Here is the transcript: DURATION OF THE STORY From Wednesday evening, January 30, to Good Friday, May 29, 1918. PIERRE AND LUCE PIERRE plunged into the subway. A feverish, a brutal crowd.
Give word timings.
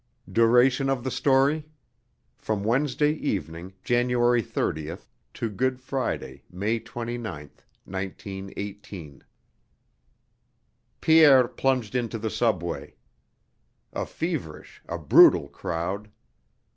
DURATION 0.31 0.89
OF 0.89 1.03
THE 1.03 1.11
STORY 1.11 1.63
From 2.39 2.63
Wednesday 2.63 3.11
evening, 3.11 3.73
January 3.83 4.41
30, 4.41 4.95
to 5.35 5.47
Good 5.51 5.79
Friday, 5.79 6.41
May 6.49 6.79
29, 6.79 7.21
1918. 7.85 8.69
PIERRE 9.21 9.21
AND 9.21 9.21
LUCE 9.21 9.23
PIERRE 11.01 11.47
plunged 11.49 11.93
into 11.93 12.17
the 12.17 12.31
subway. 12.31 12.95
A 13.93 14.07
feverish, 14.07 14.81
a 14.89 14.97
brutal 14.97 15.47
crowd. 15.47 16.09